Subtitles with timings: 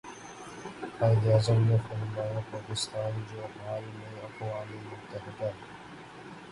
[0.99, 5.51] قائد اعظم نے فرمایا پاکستان جو حال ہی میں اقوام متحدہ